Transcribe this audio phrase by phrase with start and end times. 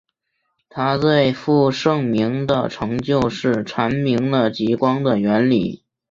[0.67, 5.83] 他最负盛名的成就是阐明了极光的原理。